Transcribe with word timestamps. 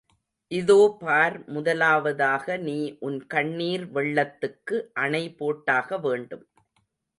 இதோ 0.51 0.77
பார், 1.01 1.35
முதலாவதாக 1.47 2.57
நீ 2.57 2.77
உன் 2.99 3.19
கண்ணீர் 3.27 3.85
வெள்ளத்துக்கு 3.93 4.77
அணை 5.03 5.23
போட்டாக 5.33 5.97
வேணும். 5.97 6.45